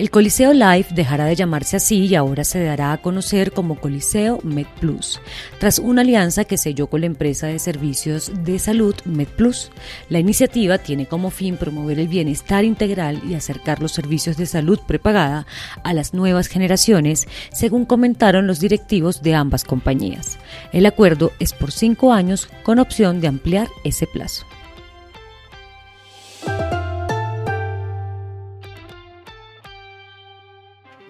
El 0.00 0.10
Coliseo 0.10 0.54
Live 0.54 0.86
dejará 0.94 1.26
de 1.26 1.36
llamarse 1.36 1.76
así 1.76 2.06
y 2.06 2.14
ahora 2.14 2.42
se 2.42 2.64
dará 2.64 2.94
a 2.94 3.02
conocer 3.02 3.52
como 3.52 3.78
Coliseo 3.78 4.38
MedPlus, 4.42 5.20
tras 5.58 5.78
una 5.78 6.00
alianza 6.00 6.46
que 6.46 6.56
selló 6.56 6.86
con 6.86 7.02
la 7.02 7.06
empresa 7.06 7.48
de 7.48 7.58
servicios 7.58 8.32
de 8.42 8.58
salud 8.58 8.94
MedPlus. 9.04 9.70
La 10.08 10.18
iniciativa 10.18 10.78
tiene 10.78 11.04
como 11.04 11.30
fin 11.30 11.58
promover 11.58 11.98
el 11.98 12.08
bienestar 12.08 12.64
integral 12.64 13.20
y 13.28 13.34
acercar 13.34 13.82
los 13.82 13.92
servicios 13.92 14.38
de 14.38 14.46
salud 14.46 14.80
prepagada 14.86 15.46
a 15.84 15.92
las 15.92 16.14
nuevas 16.14 16.46
generaciones, 16.46 17.28
según 17.52 17.84
comentaron 17.84 18.46
los 18.46 18.58
directivos 18.58 19.20
de 19.20 19.34
ambas 19.34 19.64
compañías. 19.64 20.38
El 20.72 20.86
acuerdo 20.86 21.32
es 21.40 21.52
por 21.52 21.72
cinco 21.72 22.14
años 22.14 22.48
con 22.62 22.78
opción 22.78 23.20
de 23.20 23.28
ampliar 23.28 23.68
ese 23.84 24.06
plazo. 24.06 24.46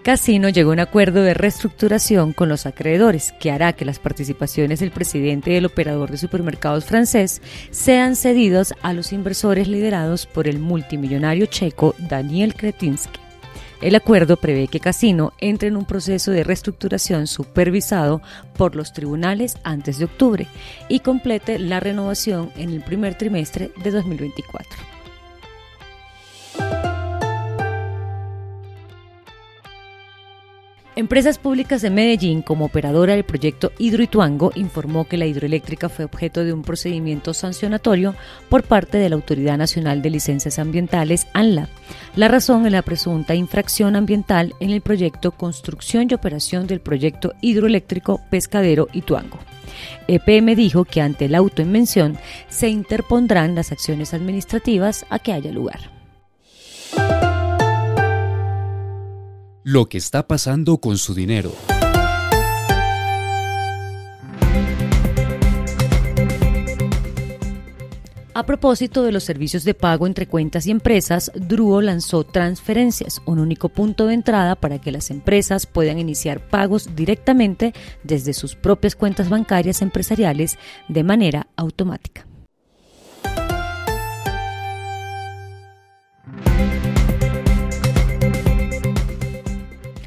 Casino 0.03 0.49
llegó 0.49 0.71
a 0.71 0.73
un 0.73 0.79
acuerdo 0.79 1.21
de 1.21 1.35
reestructuración 1.35 2.33
con 2.33 2.49
los 2.49 2.65
acreedores 2.65 3.33
que 3.39 3.51
hará 3.51 3.73
que 3.73 3.85
las 3.85 3.99
participaciones 3.99 4.79
del 4.79 4.89
presidente 4.89 5.51
del 5.51 5.67
operador 5.67 6.09
de 6.09 6.17
supermercados 6.17 6.85
francés 6.85 7.39
sean 7.69 8.15
cedidos 8.15 8.73
a 8.81 8.93
los 8.93 9.13
inversores 9.13 9.67
liderados 9.67 10.25
por 10.25 10.47
el 10.47 10.57
multimillonario 10.57 11.45
checo 11.45 11.93
Daniel 11.99 12.55
Kretinsky. 12.55 13.19
El 13.79 13.93
acuerdo 13.93 14.37
prevé 14.37 14.67
que 14.67 14.79
Casino 14.79 15.33
entre 15.39 15.67
en 15.67 15.77
un 15.77 15.85
proceso 15.85 16.31
de 16.31 16.43
reestructuración 16.43 17.27
supervisado 17.27 18.21
por 18.57 18.75
los 18.75 18.93
tribunales 18.93 19.57
antes 19.63 19.99
de 19.99 20.05
octubre 20.05 20.47
y 20.89 21.01
complete 21.01 21.59
la 21.59 21.79
renovación 21.79 22.51
en 22.57 22.71
el 22.71 22.81
primer 22.81 23.15
trimestre 23.19 23.71
de 23.83 23.91
2024. 23.91 25.00
Empresas 31.01 31.39
Públicas 31.39 31.81
de 31.81 31.89
Medellín, 31.89 32.43
como 32.43 32.65
operadora 32.65 33.15
del 33.15 33.23
proyecto 33.23 33.71
Hidroituango, 33.79 34.51
informó 34.53 35.07
que 35.07 35.17
la 35.17 35.25
hidroeléctrica 35.25 35.89
fue 35.89 36.05
objeto 36.05 36.43
de 36.43 36.53
un 36.53 36.61
procedimiento 36.61 37.33
sancionatorio 37.33 38.13
por 38.49 38.61
parte 38.61 38.99
de 38.99 39.09
la 39.09 39.15
Autoridad 39.15 39.57
Nacional 39.57 40.03
de 40.03 40.11
Licencias 40.11 40.59
Ambientales, 40.59 41.25
ANLA. 41.33 41.69
La 42.15 42.27
razón 42.27 42.67
es 42.67 42.71
la 42.71 42.83
presunta 42.83 43.33
infracción 43.33 43.95
ambiental 43.95 44.53
en 44.59 44.69
el 44.69 44.81
proyecto 44.81 45.31
Construcción 45.31 46.05
y 46.07 46.13
Operación 46.13 46.67
del 46.67 46.81
proyecto 46.81 47.33
hidroeléctrico 47.41 48.21
Pescadero 48.29 48.87
Ituango. 48.93 49.39
EPM 50.07 50.55
dijo 50.55 50.85
que 50.85 51.01
ante 51.01 51.29
la 51.29 51.39
autoinvención 51.39 52.15
se 52.47 52.69
interpondrán 52.69 53.55
las 53.55 53.71
acciones 53.71 54.13
administrativas 54.13 55.07
a 55.09 55.17
que 55.17 55.33
haya 55.33 55.51
lugar. 55.51 56.00
Lo 59.63 59.89
que 59.89 59.99
está 59.99 60.27
pasando 60.27 60.79
con 60.79 60.97
su 60.97 61.13
dinero. 61.13 61.51
A 68.33 68.43
propósito 68.43 69.03
de 69.03 69.11
los 69.11 69.23
servicios 69.23 69.63
de 69.63 69.75
pago 69.75 70.07
entre 70.07 70.25
cuentas 70.25 70.65
y 70.65 70.71
empresas, 70.71 71.31
Druo 71.35 71.81
lanzó 71.81 72.23
Transferencias, 72.23 73.21
un 73.25 73.37
único 73.37 73.69
punto 73.69 74.07
de 74.07 74.15
entrada 74.15 74.55
para 74.55 74.81
que 74.81 74.91
las 74.91 75.11
empresas 75.11 75.67
puedan 75.67 75.99
iniciar 75.99 76.49
pagos 76.49 76.95
directamente 76.95 77.73
desde 78.03 78.33
sus 78.33 78.55
propias 78.55 78.95
cuentas 78.95 79.29
bancarias 79.29 79.83
empresariales 79.83 80.57
de 80.87 81.03
manera 81.03 81.47
automática. 81.55 82.25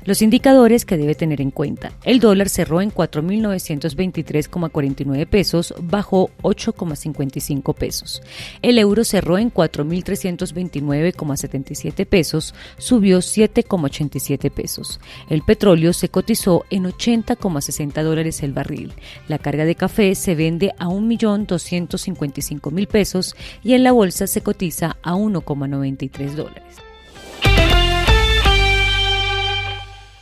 Los 0.05 0.21
indicadores 0.21 0.85
que 0.85 0.99
debe 0.99 1.15
tener 1.15 1.41
en 1.41 1.51
cuenta. 1.51 1.93
El 2.05 2.21
dólar 2.21 2.51
cerró 2.51 2.83
en 2.83 2.93
4.923,49 2.93 5.27
pesos, 5.27 5.73
bajó 5.81 6.29
8,55 6.43 7.75
pesos. 7.75 8.21
El 8.61 8.79
euro 8.79 9.05
cerró 9.05 9.39
en 9.39 9.51
4.329,77 9.53 12.07
pesos, 12.07 12.55
subió 12.77 13.19
7,87 13.19 14.51
pesos. 14.51 15.01
El 15.31 15.41
petróleo 15.43 15.95
se 15.95 16.11
cotizó 16.11 16.67
en 16.69 16.85
80,60 16.85 18.03
dólares 18.03 18.43
el 18.43 18.53
barril. 18.53 18.93
La 19.27 19.39
carga 19.39 19.65
de 19.65 19.75
café 19.75 20.15
se 20.15 20.35
vende 20.35 20.75
a 20.79 20.89
1.255.000 20.89 22.89
pesos 22.89 23.35
y 23.63 23.73
en 23.73 23.85
la 23.85 23.93
bolsa 23.93 24.27
se 24.27 24.43
cotiza 24.43 24.99
a 25.03 25.15
1,93 25.15 26.35
dólares. 26.35 26.94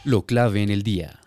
Lo 0.05 0.23
clave 0.23 0.65
en 0.65 0.71
el 0.71 0.83
día. 0.83 1.21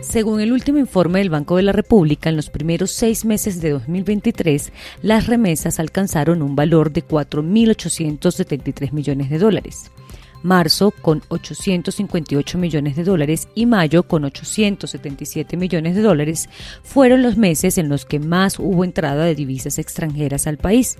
Según 0.00 0.40
el 0.40 0.52
último 0.52 0.78
informe 0.78 1.18
del 1.18 1.28
Banco 1.28 1.56
de 1.56 1.64
la 1.64 1.72
República, 1.72 2.30
en 2.30 2.36
los 2.36 2.50
primeros 2.50 2.92
seis 2.92 3.24
meses 3.24 3.60
de 3.60 3.70
2023, 3.70 4.72
las 5.02 5.26
remesas 5.26 5.80
alcanzaron 5.80 6.40
un 6.40 6.54
valor 6.54 6.92
de 6.92 7.04
4.873 7.04 8.92
millones 8.92 9.28
de 9.28 9.38
dólares 9.38 9.90
marzo 10.42 10.90
con 10.90 11.22
858 11.28 12.58
millones 12.58 12.96
de 12.96 13.04
dólares 13.04 13.48
y 13.54 13.66
mayo 13.66 14.02
con 14.04 14.24
877 14.24 15.56
millones 15.56 15.94
de 15.94 16.02
dólares 16.02 16.48
fueron 16.82 17.22
los 17.22 17.36
meses 17.36 17.78
en 17.78 17.88
los 17.88 18.04
que 18.04 18.20
más 18.20 18.58
hubo 18.58 18.84
entrada 18.84 19.24
de 19.24 19.34
divisas 19.34 19.78
extranjeras 19.78 20.46
al 20.46 20.58
país. 20.58 20.98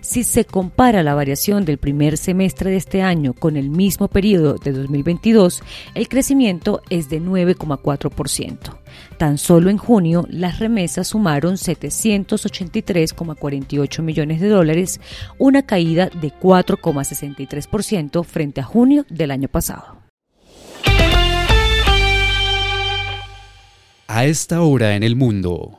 Si 0.00 0.24
se 0.24 0.44
compara 0.44 1.02
la 1.02 1.14
variación 1.14 1.64
del 1.64 1.78
primer 1.78 2.16
semestre 2.16 2.70
de 2.70 2.76
este 2.76 3.02
año 3.02 3.34
con 3.34 3.56
el 3.56 3.70
mismo 3.70 4.08
periodo 4.08 4.54
de 4.54 4.72
2022, 4.72 5.62
el 5.94 6.08
crecimiento 6.08 6.82
es 6.90 7.08
de 7.08 7.20
9,4%. 7.20 8.78
Tan 9.18 9.36
solo 9.36 9.68
en 9.68 9.76
junio, 9.78 10.26
las 10.30 10.60
remesas 10.60 11.08
sumaron 11.08 11.54
783,48 11.54 14.00
millones 14.00 14.40
de 14.40 14.48
dólares, 14.48 15.00
una 15.38 15.64
caída 15.64 16.08
de 16.08 16.32
4,63% 16.32 18.24
frente 18.24 18.60
a 18.60 18.64
junio 18.64 19.04
del 19.10 19.32
año 19.32 19.48
pasado. 19.48 19.98
A 24.06 24.24
esta 24.24 24.62
hora 24.62 24.94
en 24.94 25.02
el 25.02 25.16
mundo. 25.16 25.77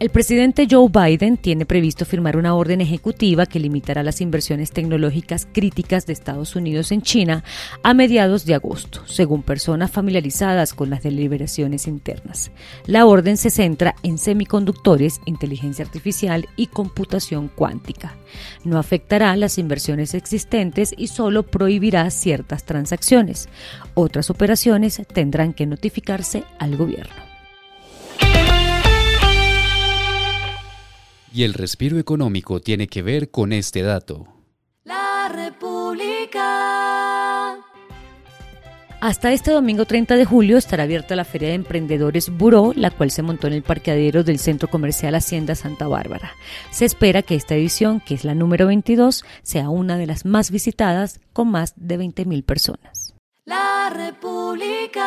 El 0.00 0.08
presidente 0.08 0.66
Joe 0.68 0.88
Biden 0.88 1.36
tiene 1.36 1.66
previsto 1.66 2.06
firmar 2.06 2.38
una 2.38 2.54
orden 2.54 2.80
ejecutiva 2.80 3.44
que 3.44 3.60
limitará 3.60 4.02
las 4.02 4.22
inversiones 4.22 4.72
tecnológicas 4.72 5.46
críticas 5.52 6.06
de 6.06 6.14
Estados 6.14 6.56
Unidos 6.56 6.90
en 6.90 7.02
China 7.02 7.44
a 7.82 7.92
mediados 7.92 8.46
de 8.46 8.54
agosto, 8.54 9.06
según 9.06 9.42
personas 9.42 9.90
familiarizadas 9.90 10.72
con 10.72 10.88
las 10.88 11.02
deliberaciones 11.02 11.86
internas. 11.86 12.50
La 12.86 13.04
orden 13.04 13.36
se 13.36 13.50
centra 13.50 13.94
en 14.02 14.16
semiconductores, 14.16 15.20
inteligencia 15.26 15.84
artificial 15.84 16.48
y 16.56 16.68
computación 16.68 17.48
cuántica. 17.54 18.16
No 18.64 18.78
afectará 18.78 19.36
las 19.36 19.58
inversiones 19.58 20.14
existentes 20.14 20.94
y 20.96 21.08
solo 21.08 21.42
prohibirá 21.42 22.08
ciertas 22.08 22.64
transacciones. 22.64 23.50
Otras 23.92 24.30
operaciones 24.30 25.02
tendrán 25.12 25.52
que 25.52 25.66
notificarse 25.66 26.44
al 26.58 26.78
gobierno. 26.78 27.29
Y 31.32 31.44
el 31.44 31.54
respiro 31.54 31.98
económico 31.98 32.60
tiene 32.60 32.88
que 32.88 33.02
ver 33.02 33.30
con 33.30 33.52
este 33.52 33.82
dato. 33.82 34.26
La 34.84 35.30
República. 35.32 36.40
Hasta 39.00 39.32
este 39.32 39.50
domingo 39.50 39.86
30 39.86 40.16
de 40.16 40.26
julio 40.26 40.58
estará 40.58 40.82
abierta 40.82 41.16
la 41.16 41.24
Feria 41.24 41.48
de 41.48 41.54
Emprendedores 41.54 42.28
Buró, 42.28 42.74
la 42.76 42.90
cual 42.90 43.10
se 43.10 43.22
montó 43.22 43.46
en 43.46 43.54
el 43.54 43.62
parqueadero 43.62 44.24
del 44.24 44.38
Centro 44.38 44.68
Comercial 44.68 45.14
Hacienda 45.14 45.54
Santa 45.54 45.88
Bárbara. 45.88 46.32
Se 46.70 46.84
espera 46.84 47.22
que 47.22 47.34
esta 47.34 47.54
edición, 47.54 48.00
que 48.00 48.12
es 48.12 48.24
la 48.24 48.34
número 48.34 48.66
22, 48.66 49.24
sea 49.42 49.70
una 49.70 49.96
de 49.96 50.06
las 50.06 50.26
más 50.26 50.50
visitadas 50.50 51.20
con 51.32 51.48
más 51.50 51.72
de 51.76 51.98
20.000 51.98 52.44
personas. 52.44 53.14
La 53.46 53.90
República. 53.90 55.00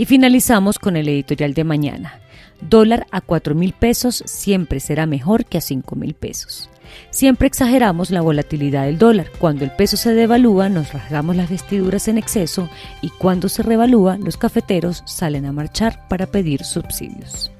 Y 0.00 0.06
finalizamos 0.06 0.78
con 0.78 0.96
el 0.96 1.10
editorial 1.10 1.52
de 1.52 1.62
mañana. 1.62 2.20
Dólar 2.62 3.06
a 3.10 3.20
4 3.20 3.54
mil 3.54 3.74
pesos 3.74 4.22
siempre 4.24 4.80
será 4.80 5.04
mejor 5.04 5.44
que 5.44 5.58
a 5.58 5.60
5 5.60 5.94
mil 5.94 6.14
pesos. 6.14 6.70
Siempre 7.10 7.46
exageramos 7.46 8.10
la 8.10 8.22
volatilidad 8.22 8.86
del 8.86 8.96
dólar. 8.96 9.26
Cuando 9.38 9.62
el 9.62 9.72
peso 9.72 9.98
se 9.98 10.14
devalúa 10.14 10.70
nos 10.70 10.94
rasgamos 10.94 11.36
las 11.36 11.50
vestiduras 11.50 12.08
en 12.08 12.16
exceso 12.16 12.70
y 13.02 13.10
cuando 13.10 13.50
se 13.50 13.62
revalúa 13.62 14.16
los 14.16 14.38
cafeteros 14.38 15.02
salen 15.04 15.44
a 15.44 15.52
marchar 15.52 16.08
para 16.08 16.24
pedir 16.24 16.64
subsidios. 16.64 17.52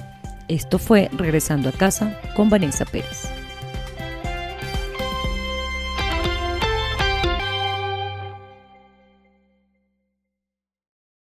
Esto 0.48 0.78
fue 0.78 1.10
Regresando 1.12 1.68
a 1.68 1.72
casa 1.72 2.18
con 2.34 2.48
Vanessa 2.48 2.86
Pérez. 2.86 3.39